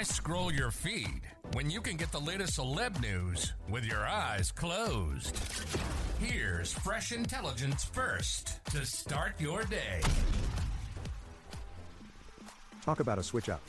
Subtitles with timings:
[0.00, 1.20] Why scroll your feed
[1.52, 5.38] when you can get the latest celeb news with your eyes closed?
[6.18, 10.00] Here's fresh intelligence first to start your day.
[12.82, 13.60] Talk about a switch up.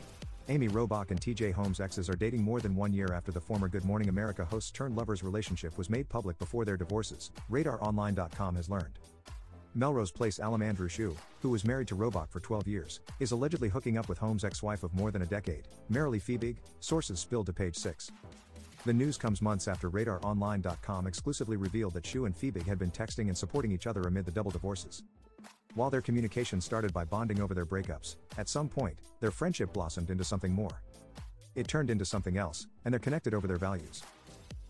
[0.47, 3.67] Amy Robach and TJ Holmes' exes are dating more than one year after the former
[3.67, 8.69] Good Morning America host turned lover's relationship was made public before their divorces, RadarOnline.com has
[8.69, 8.99] learned.
[9.73, 13.69] Melrose Place alum Andrew Shue, who was married to Robach for 12 years, is allegedly
[13.69, 17.53] hooking up with Holmes' ex-wife of more than a decade, Marilee Fiebig, sources spilled to
[17.53, 18.11] page 6.
[18.83, 23.27] The news comes months after RadarOnline.com exclusively revealed that Shue and Fiebig had been texting
[23.27, 25.03] and supporting each other amid the double divorces.
[25.75, 30.09] While their communication started by bonding over their breakups, at some point, their friendship blossomed
[30.09, 30.81] into something more.
[31.55, 34.03] It turned into something else, and they're connected over their values.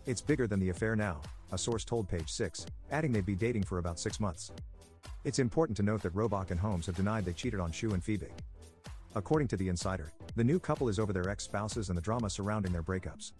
[0.06, 3.64] It's bigger than the affair now, a source told Page 6, adding they'd be dating
[3.64, 4.52] for about six months.
[5.24, 8.02] It's important to note that Robach and Holmes have denied they cheated on Shue and
[8.02, 8.32] Fiebig.
[9.14, 12.28] According to The Insider, the new couple is over their ex spouses and the drama
[12.28, 13.32] surrounding their breakups.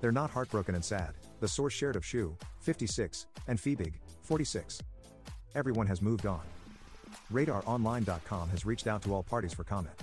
[0.00, 3.94] They're not heartbroken and sad, the source shared of Shue, 56, and Fiebig,
[4.24, 4.82] 46.
[5.54, 6.42] Everyone has moved on.
[7.32, 9.94] RadarOnline.com has reached out to all parties for comment.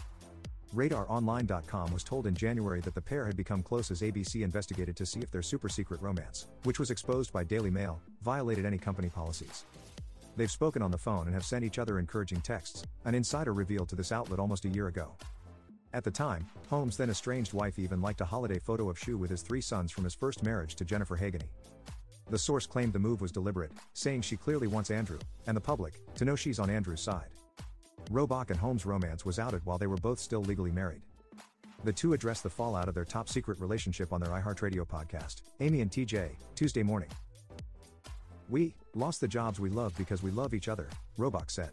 [0.74, 5.06] RadarOnline.com was told in January that the pair had become close as ABC investigated to
[5.06, 9.10] see if their super secret romance, which was exposed by Daily Mail, violated any company
[9.10, 9.66] policies.
[10.36, 13.90] They've spoken on the phone and have sent each other encouraging texts, an insider revealed
[13.90, 15.16] to this outlet almost a year ago.
[15.94, 19.30] At the time, Holmes' then estranged wife even liked a holiday photo of Shue with
[19.30, 21.50] his three sons from his first marriage to Jennifer Hageney.
[22.32, 26.00] The source claimed the move was deliberate, saying she clearly wants Andrew, and the public,
[26.16, 27.30] to know she's on Andrew's side.
[28.10, 31.04] Robach and Holmes' romance was outed while they were both still legally married.
[31.84, 35.82] The two addressed the fallout of their top secret relationship on their iHeartRadio podcast, Amy
[35.82, 37.10] and TJ, Tuesday morning.
[38.50, 40.88] We lost the jobs we love because we love each other,
[41.18, 41.72] Robach said.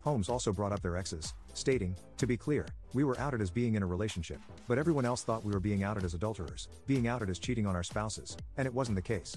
[0.00, 3.74] Holmes also brought up their exes, stating, To be clear, we were outed as being
[3.74, 7.28] in a relationship, but everyone else thought we were being outed as adulterers, being outed
[7.28, 9.36] as cheating on our spouses, and it wasn't the case.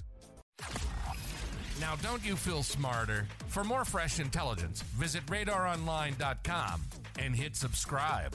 [1.80, 3.26] Now, don't you feel smarter?
[3.48, 6.82] For more fresh intelligence, visit radaronline.com
[7.18, 8.34] and hit subscribe.